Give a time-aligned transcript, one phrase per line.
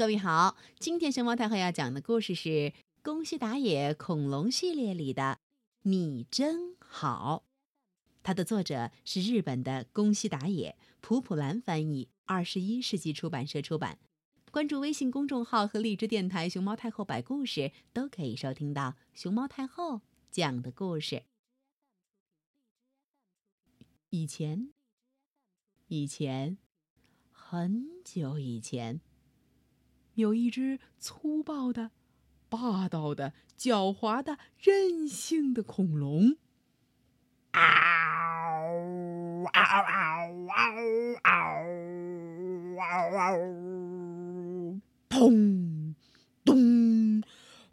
[0.00, 2.48] 各位好，今天熊猫太后要讲的故事是
[3.02, 5.22] 《宫西达也恐龙系列》里的
[5.82, 7.44] 《你真好》，
[8.22, 13.98] 它的作者是日本的宫西达也，普普兰翻译，二十一世纪出版社出版。
[14.50, 21.24] 关注微信公众号和荔枝电台“熊猫太后摆故事”，都可以收听到熊猫太后讲的故事。
[24.08, 24.72] 以前，
[25.88, 26.56] 以前，
[27.30, 29.02] 很久以前。
[30.20, 31.90] 有一只粗暴的、
[32.48, 36.36] 霸道的、狡猾的、任性的恐龙。
[37.52, 37.60] 嗷
[39.52, 41.26] 嗷嗷嗷
[42.76, 44.80] 嗷嗷！
[45.08, 45.94] 砰！
[46.44, 46.54] 咚！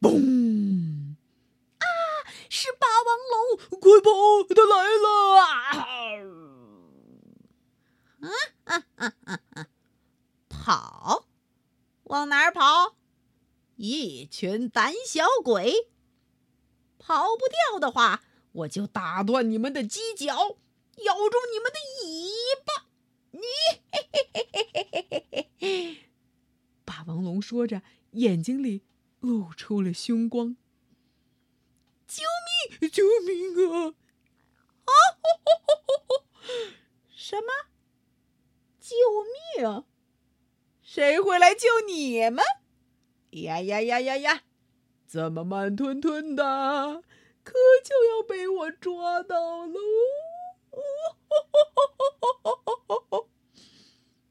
[0.00, 1.14] 嘣！
[1.78, 1.84] 啊！
[2.48, 3.36] 是霸王龙！
[3.78, 4.08] 快跑！
[4.48, 4.72] 它来
[5.04, 5.06] 了！
[8.20, 8.26] 啊
[8.64, 9.66] 啊啊啊啊！
[10.48, 11.17] 跑！
[12.08, 12.96] 往哪儿跑？
[13.76, 15.88] 一群胆小鬼！
[16.98, 20.26] 跑不掉的话，我就打断你们的犄角，
[21.04, 22.30] 咬住你们的尾
[22.66, 22.86] 巴！
[25.60, 26.04] 你！
[26.84, 28.82] 霸王龙说着，眼睛里
[29.20, 30.56] 露出了凶光。
[32.06, 32.24] 救
[32.80, 32.90] 命！
[32.90, 33.94] 救命啊！
[34.84, 34.90] 啊！
[37.14, 37.52] 什么？
[38.80, 38.96] 救
[39.58, 39.84] 命！
[40.90, 42.42] 谁会来救你们？
[43.42, 44.44] 呀呀呀呀呀！
[45.06, 47.02] 这么慢吞吞的，
[47.44, 47.52] 可
[47.84, 49.78] 就要被我抓到喽！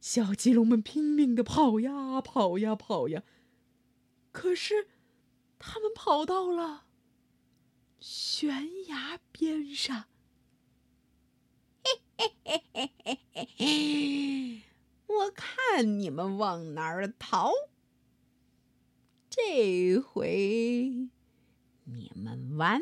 [0.02, 3.22] 小棘龙们拼命的跑呀跑呀跑呀，
[4.32, 4.88] 可是
[5.60, 6.86] 他们跑到了
[8.00, 10.06] 悬崖边上。
[11.84, 12.64] 嘿嘿嘿
[13.04, 14.64] 嘿嘿嘿！
[15.08, 17.52] 我看你们往哪儿逃！
[19.30, 21.10] 这回
[21.86, 22.82] 你们完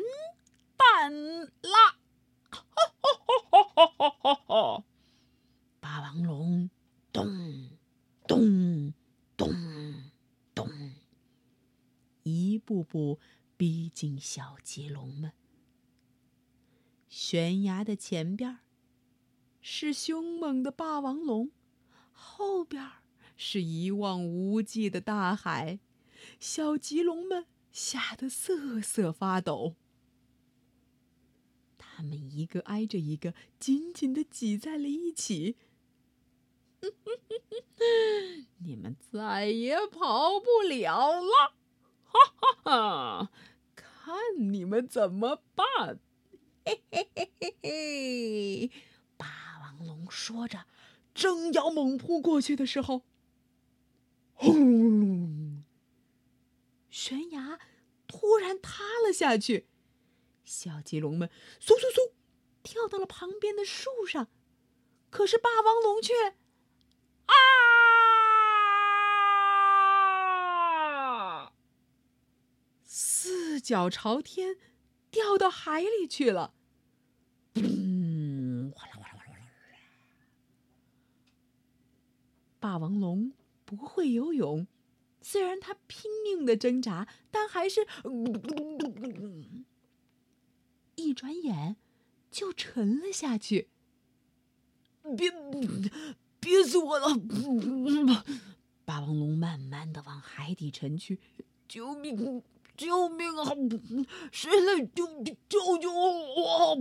[0.76, 1.12] 蛋
[1.62, 1.96] 了！
[5.80, 6.68] 霸王龙
[7.12, 7.70] 咚
[8.26, 8.92] 咚
[9.36, 9.54] 咚
[10.54, 10.68] 咚，
[12.24, 13.20] 一步步
[13.56, 15.32] 逼近小棘龙们。
[17.08, 18.58] 悬崖的前边
[19.60, 21.50] 是凶猛的霸王龙。
[22.18, 22.90] 后边
[23.36, 25.78] 是一望无际的大海，
[26.40, 29.76] 小棘龙们吓得瑟瑟发抖。
[31.76, 35.56] 他们一个挨着一个，紧紧的挤在了一起。
[38.58, 41.54] 你们再也跑不了了！
[42.04, 43.30] 哈哈哈！
[43.74, 46.00] 看你们怎么办！
[46.64, 48.70] 嘿嘿嘿嘿嘿！
[49.16, 50.66] 霸王龙说着。
[51.16, 53.02] 正要猛扑过去的时候，
[54.34, 55.64] 轰！
[56.90, 57.58] 悬崖
[58.06, 59.66] 突然塌了下去，
[60.44, 62.12] 小棘龙们嗖嗖嗖
[62.62, 64.28] 跳到了旁边的树上，
[65.08, 66.12] 可是霸王龙却
[67.24, 67.32] 啊，
[72.82, 74.58] 四脚朝天
[75.10, 76.52] 掉到海里去了。
[82.66, 83.30] 霸王龙
[83.64, 84.66] 不会游泳，
[85.22, 87.86] 虽然它拼命的挣扎，但还是
[90.96, 91.76] 一转眼
[92.28, 93.68] 就沉了下去。
[95.16, 95.30] 憋
[96.40, 97.06] 憋死我了！
[98.84, 101.20] 霸王龙慢慢的往海底沉去。
[101.68, 102.42] 救命！
[102.76, 103.44] 救命啊！
[104.32, 105.06] 谁来救
[105.48, 106.76] 救救我？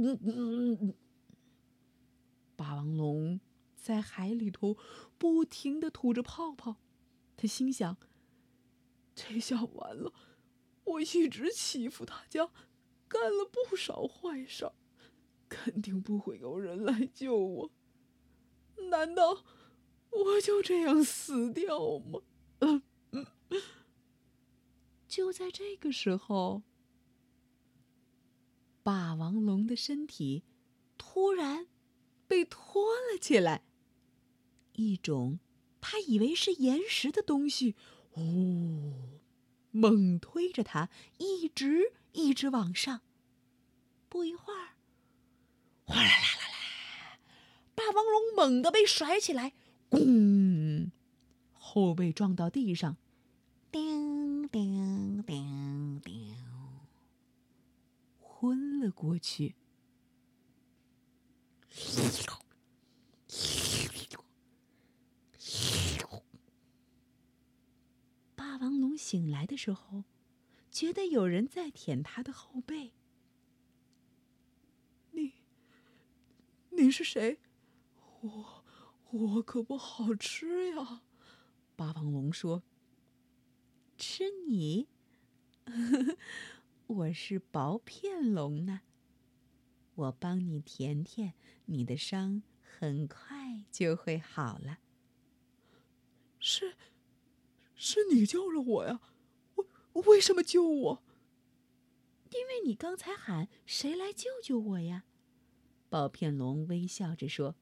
[2.57, 3.39] 霸王龙。
[3.85, 4.75] 在海里头
[5.15, 6.77] 不停的吐着泡泡，
[7.37, 7.97] 他心想：
[9.13, 10.11] 这下完了，
[10.85, 12.49] 我一直欺负大家，
[13.07, 14.73] 干了不少坏事儿，
[15.47, 17.71] 肯定不会有人来救我。
[18.89, 19.45] 难道
[20.09, 22.21] 我就这样死掉吗？
[25.07, 26.63] 就在这个时候，
[28.81, 30.43] 霸王龙的身体
[30.97, 31.67] 突然
[32.27, 33.61] 被拖了起来。
[34.75, 35.39] 一种
[35.81, 37.75] 他以为是岩石的东西，
[38.13, 39.19] 哦，
[39.71, 43.01] 猛推着他，一直一直往上。
[44.09, 44.75] 不一会儿，
[45.83, 47.19] 哗啦啦啦啦，
[47.75, 49.53] 霸王龙猛地被甩起来，
[49.89, 50.91] 咣，
[51.53, 52.97] 后背撞到地上，
[53.71, 56.35] 叮叮叮叮，
[58.19, 59.55] 昏了过去。
[68.79, 70.03] 龙醒来的时候，
[70.69, 72.91] 觉得有人在舔他的后背。
[75.11, 75.35] 你，
[76.71, 77.39] 你是谁？
[78.19, 78.65] 我，
[79.11, 81.03] 我可不好吃呀！
[81.77, 82.63] 霸王龙说
[83.97, 84.89] ：“吃你？
[86.87, 88.81] 我是薄片龙呢。
[89.95, 91.35] 我帮你舔舔
[91.67, 94.79] 你的伤，很快就会好了。”
[96.37, 96.75] 是，
[97.75, 99.01] 是你救了我呀！
[99.93, 101.03] 我为什么救我？
[102.31, 105.05] 因为你刚才喊“谁来救救我呀？”
[105.89, 107.55] 宝片龙微笑着说。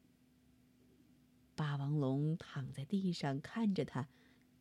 [1.56, 4.10] 霸王龙躺在地上看着他，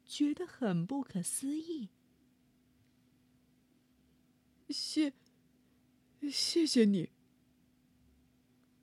[0.04, 1.88] 觉得很不可思议。
[4.68, 5.14] 谢，
[6.30, 7.10] 谢谢你。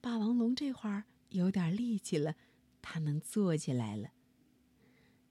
[0.01, 2.35] 霸王龙这会儿有点力气了，
[2.81, 4.11] 他能坐起来了。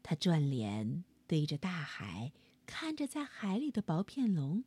[0.03, 2.33] 他转脸对着大海，
[2.67, 4.65] 看着在海里的薄片龙。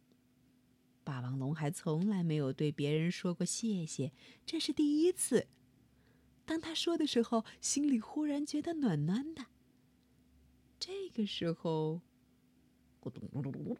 [1.04, 4.14] 霸王龙还从来没有对别人说过谢谢，
[4.46, 5.48] 这是第一次。
[6.46, 9.48] 当他说的时候，心里忽然觉得暖暖的。
[10.80, 12.02] 这个时候，
[13.02, 13.78] 咕咚咕咚咕咚，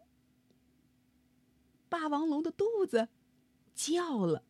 [1.88, 3.08] 霸王龙的肚子
[3.74, 4.44] 叫了。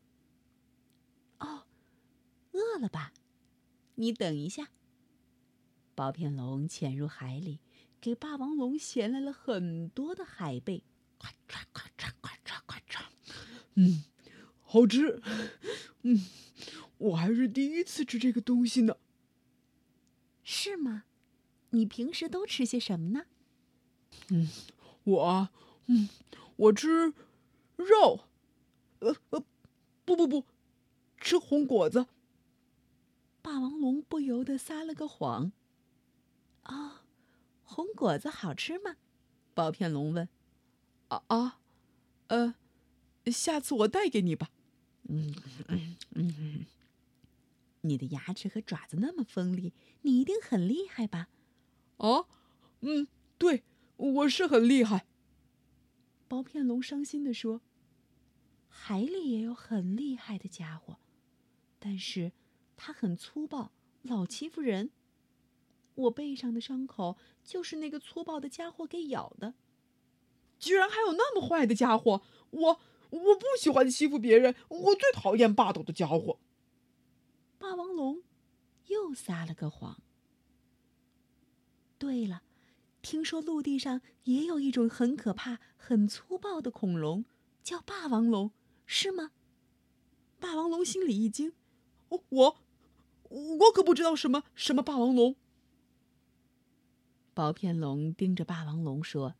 [1.39, 1.67] 哦，
[2.53, 3.13] 饿了吧？
[3.97, 4.71] 你等一下。
[5.95, 7.61] 薄片龙潜入海里，
[8.03, 10.83] 给霸王龙衔来了很多的海贝。
[11.21, 13.05] 咔嚓咔嚓咔嚓咔嚓，
[13.75, 14.03] 嗯，
[14.61, 15.23] 好吃，
[16.03, 16.27] 嗯。
[16.99, 18.97] 我还是第一次吃这个东西呢。
[20.43, 21.05] 是吗？
[21.71, 23.27] 你平时都吃些什么呢？
[24.31, 24.49] 嗯，
[25.05, 25.49] 我，
[25.87, 26.09] 嗯，
[26.57, 27.13] 我吃
[27.77, 28.25] 肉，
[28.99, 29.45] 呃呃，
[30.05, 30.45] 不不不，
[31.19, 32.07] 吃红果子。
[33.41, 35.53] 霸王龙不由得撒了个谎。
[36.63, 37.02] 啊，
[37.73, 38.97] 红果子好吃吗？
[39.55, 40.29] 薄片龙问。
[41.09, 41.59] 啊啊，
[42.29, 42.55] 呃，
[43.27, 44.51] 下次我带给你吧。
[45.09, 45.35] 嗯
[45.69, 46.67] 嗯嗯。
[47.83, 49.73] 你的牙齿和爪子那么锋利，
[50.03, 51.29] 你一定很厉害吧？
[51.97, 52.29] 哦，
[52.81, 53.09] 嗯，
[53.39, 53.65] 对，
[53.97, 55.07] 我是很厉害。
[56.29, 57.61] 薄片龙伤心的说
[58.71, 60.99] ：“海里也有很厉害的家伙，
[61.79, 62.33] 但是
[62.77, 63.73] 他很粗暴，
[64.03, 64.91] 老欺负人。
[65.95, 69.55] 我背上的伤口就是那个粗暴的家伙给咬的。
[70.59, 72.23] 居然还有那么坏的家伙！
[72.51, 72.81] 我
[73.11, 76.39] 我不喜欢欺负别人，我最讨厌霸道的家伙。”
[77.59, 78.23] 霸王龙
[78.87, 80.01] 又撒了个谎。
[81.99, 82.43] 对了，
[83.03, 87.25] 听说陆地上也有一种很可怕、很粗暴的恐龙，
[87.63, 88.53] 叫霸王龙，
[88.87, 89.33] 是吗？
[90.39, 91.53] 霸王龙心里一惊
[92.11, 92.57] ：“我我
[93.29, 95.37] 我可不知道什么什么霸王龙。”
[97.35, 99.37] 薄片龙盯着霸王龙说：“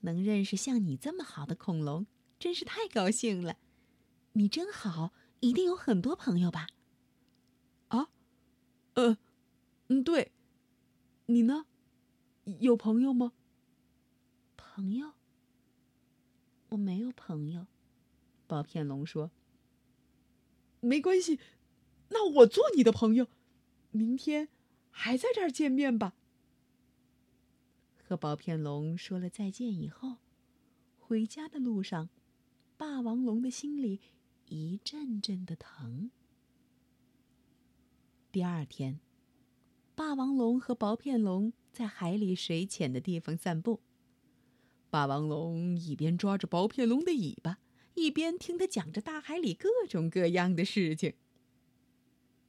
[0.00, 2.06] 能认识像你这么好的恐龙，
[2.38, 3.56] 真是太高兴了。
[4.34, 6.66] 你真好，一定有很多朋友吧？”
[7.88, 8.10] 啊
[8.94, 9.16] 呃，
[9.88, 10.32] 嗯，对，
[11.26, 11.64] 你呢？
[12.60, 13.32] 有朋友吗？
[14.56, 15.12] 朋友？
[16.68, 17.66] 我没有朋友。
[18.46, 19.30] 薄片龙说
[20.80, 21.40] ：“没关系，
[22.10, 23.28] 那我做你的朋友。
[23.90, 24.48] 明天
[24.90, 26.14] 还在这儿见面吧。”
[28.08, 30.16] 和薄片龙说了再见以后，
[30.98, 32.08] 回家的路上，
[32.78, 34.00] 霸王龙的心里
[34.46, 36.10] 一阵阵的疼。
[38.32, 38.98] 第二天，
[39.94, 43.80] 霸王龙和薄片龙在海里水浅的地方散步。
[44.88, 47.58] 霸王龙一边抓着薄片龙的尾巴，
[47.92, 51.12] 一边听他讲着大海里各种各样的事情。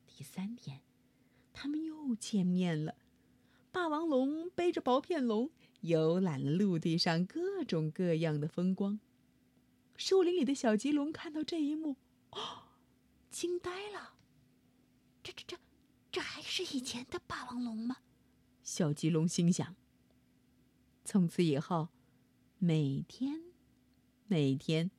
[0.07, 0.79] 第三天，
[1.51, 2.95] 他们又见面了。
[3.71, 5.49] 霸王龙背着薄片龙，
[5.81, 8.99] 游览了陆地上各种各样的风光。
[9.95, 11.97] 树林里的小棘龙看到这一幕，
[12.31, 12.63] 哦，
[13.29, 14.15] 惊呆了。
[15.23, 15.57] 这、这、这。
[16.11, 17.97] 这还是以前的霸王龙吗？
[18.63, 19.75] 小棘龙心想。
[21.05, 21.89] 从此以后，
[22.57, 23.43] 每天，
[24.25, 24.89] 每天，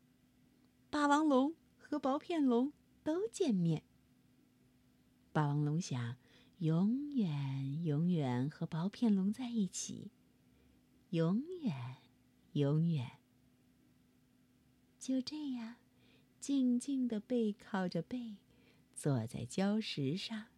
[0.88, 2.72] 霸王龙和薄片龙
[3.02, 3.82] 都见面。
[5.32, 6.16] 霸王龙想，
[6.60, 10.10] 永远，永远和薄片龙在一起，
[11.08, 11.96] 永远，
[12.52, 13.12] 永远。
[14.98, 15.76] 就这样，
[16.38, 18.36] 静静的背靠着背，
[18.94, 20.48] 坐在礁石上。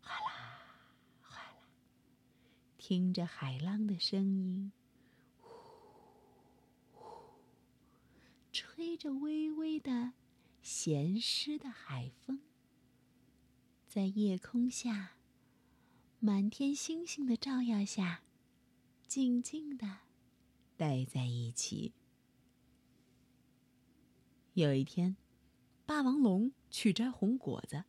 [0.00, 0.86] 哗啦，
[1.20, 1.68] 哗啦，
[2.78, 4.70] 听着海浪的声音，
[5.40, 5.48] 呼
[6.92, 7.02] 呼，
[8.52, 10.12] 吹着微微的
[10.62, 12.38] 咸湿的海风，
[13.88, 15.16] 在夜空下，
[16.24, 18.22] 满天星星的照耀下，
[19.06, 19.98] 静静的
[20.74, 21.92] 待在一起。
[24.54, 25.18] 有一天，
[25.84, 27.84] 霸王龙去摘红果子，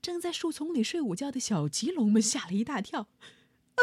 [0.00, 3.06] 正在树丛里睡午觉的小棘龙们吓了一大跳。
[3.76, 3.82] “哎，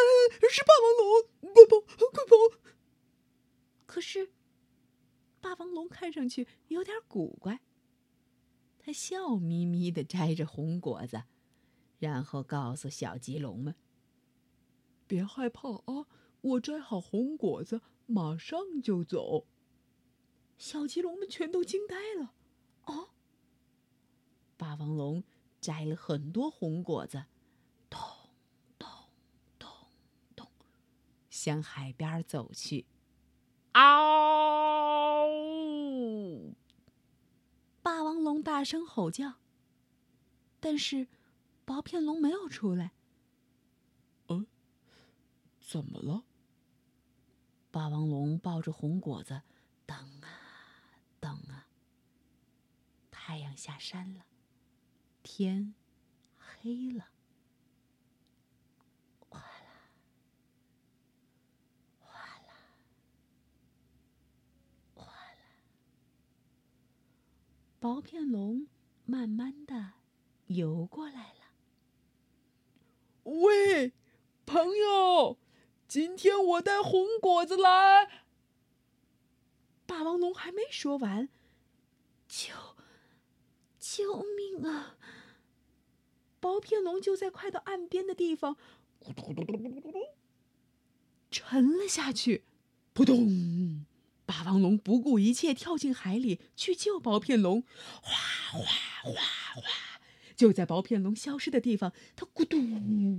[0.51, 1.53] 是霸王龙！
[1.53, 1.79] 快跑，
[2.11, 2.59] 快跑！”
[3.87, 4.33] 可是，
[5.39, 7.61] 霸王龙看上去有点古怪。
[8.77, 11.23] 他笑眯眯的摘着红果子，
[11.99, 13.75] 然后告诉小棘龙们
[15.05, 16.07] ：“别害怕啊，
[16.41, 19.45] 我摘好红果子，马上就走。”
[20.57, 22.33] 小棘龙们全都惊呆了。
[22.85, 23.09] 哦，
[24.57, 25.23] 霸王龙
[25.61, 27.25] 摘了很多红果子，
[27.89, 27.99] 咚
[28.77, 28.89] 咚
[29.57, 29.69] 咚
[30.35, 30.47] 咚，
[31.29, 32.85] 向海边走去。
[33.73, 35.29] 嗷！
[37.81, 39.35] 霸王龙大声吼叫，
[40.59, 41.07] 但是
[41.69, 42.93] 薄片龙没有出来。
[44.29, 44.47] 嗯，
[45.61, 46.23] 怎么了？
[47.69, 49.43] 霸王龙抱着红果子，
[49.85, 50.27] 等啊。
[51.19, 51.67] 等啊！
[53.11, 54.25] 太阳下山了，
[55.21, 55.75] 天
[56.39, 57.09] 黑了。
[59.19, 59.91] 哗啦，
[61.99, 62.53] 哗啦，
[64.95, 65.41] 哗啦。
[67.79, 68.65] 薄片龙
[69.05, 69.93] 慢慢的
[70.47, 71.38] 游过来了。
[73.29, 73.93] 喂，
[74.47, 75.37] 朋友，
[75.87, 78.23] 今天我带红果子来。
[79.85, 81.29] 霸王龙还没说完，
[82.27, 82.53] 救！
[83.79, 84.97] 救命啊！
[86.39, 88.55] 薄片龙就在快到岸边的地方，
[88.99, 89.99] 咕嘟咕嘟咕嘟咕嘟嘟，
[91.29, 92.45] 沉了下去。
[92.93, 93.85] 扑通！
[94.25, 97.63] 霸王龙不顾一切跳进海里去救薄片龙。
[98.01, 98.11] 哗
[98.51, 98.65] 哗
[99.03, 99.11] 哗
[99.61, 99.98] 哗！
[100.39, 102.57] 就在薄片龙消失的地方，它咕嘟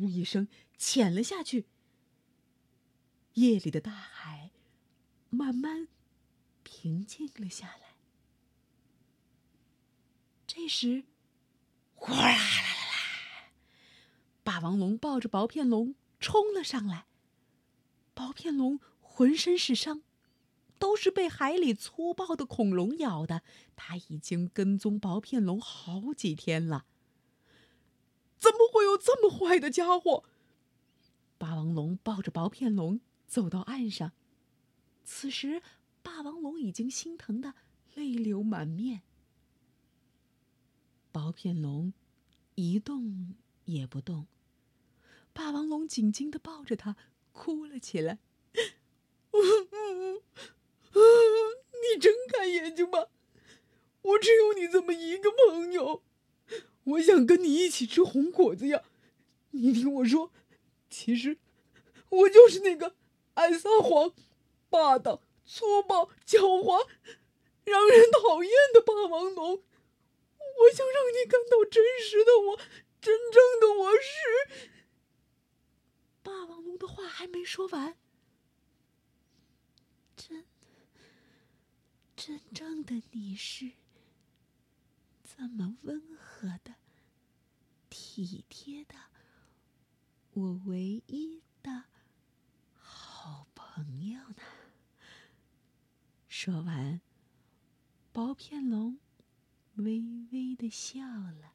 [0.08, 0.48] 一声
[0.78, 1.66] 潜了下去。
[3.34, 4.52] 夜里的大海，
[5.28, 5.88] 慢慢。
[6.62, 7.96] 平静了下来。
[10.46, 11.04] 这时，
[11.94, 13.52] 哗啦啦啦！
[14.42, 17.04] 霸王龙抱着薄片龙冲了上来。
[18.14, 20.00] 薄片龙浑身是伤，
[20.78, 23.42] 都是被海里粗暴的恐龙咬的。
[23.76, 26.86] 他已经跟踪薄片龙好几天了。
[28.40, 30.24] 怎么会有这么坏的家伙？
[31.38, 34.10] 霸王龙抱着薄片龙走到岸上。
[35.04, 35.62] 此时。
[36.02, 37.52] 霸王龙已经心疼的
[37.94, 39.02] 泪流满面，
[41.12, 41.92] 薄片龙
[42.54, 43.34] 一动
[43.66, 44.26] 也不动。
[45.34, 46.96] 霸王龙紧紧的抱着他，
[47.32, 48.18] 哭了起来。
[50.94, 53.08] 你睁开眼睛吧，
[54.00, 56.02] 我只有你这么一个朋友，
[56.84, 58.82] 我想跟你一起吃红果子呀。
[59.50, 60.30] 你听我说，
[60.88, 61.38] 其实
[62.08, 62.94] 我就是那个
[63.34, 64.12] 爱撒谎、
[64.68, 65.22] 霸道。
[65.52, 66.86] 粗暴、狡猾、
[67.64, 72.56] 让人讨厌的霸王龙，我想让你看到真实的我，
[73.00, 74.70] 真正的我是。
[76.22, 77.96] 霸王龙的话还没说完，
[80.16, 80.44] 真
[82.14, 83.72] 真正的你是
[85.40, 86.74] 这么温和的、
[87.88, 88.94] 体贴的，
[90.34, 91.84] 我唯一的
[92.74, 94.42] 好朋友呢。
[96.28, 97.00] 说完，
[98.12, 98.98] 薄片龙
[99.76, 101.54] 微微的笑了。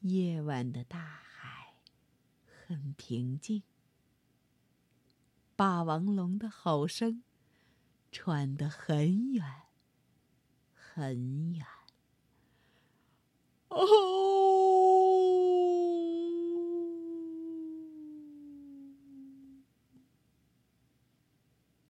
[0.00, 1.74] 夜晚的大海
[2.44, 3.62] 很平静，
[5.54, 7.22] 霸王龙的吼声
[8.10, 9.65] 传得很远
[10.96, 11.66] 很远。
[13.68, 14.35] 哦。